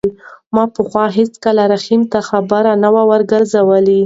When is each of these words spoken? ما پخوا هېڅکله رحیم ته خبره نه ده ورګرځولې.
ما 0.53 0.63
پخوا 0.75 1.05
هېڅکله 1.17 1.63
رحیم 1.73 2.01
ته 2.11 2.19
خبره 2.29 2.71
نه 2.83 2.89
ده 2.95 3.01
ورګرځولې. 3.09 3.99